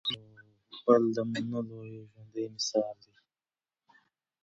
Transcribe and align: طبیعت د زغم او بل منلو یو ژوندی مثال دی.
طبیعت 0.71 1.01
د 1.05 1.11
زغم 1.15 1.29
او 1.29 1.31
بل 1.33 1.45
منلو 1.51 1.77
یو 1.95 2.03
ژوندی 2.11 2.43
مثال 2.55 2.95
دی. 3.03 3.13